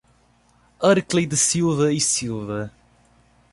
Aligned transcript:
Arkley 0.81 1.27
da 1.29 1.37
Silva 1.37 1.93
E 1.93 1.99
Silva 2.01 2.71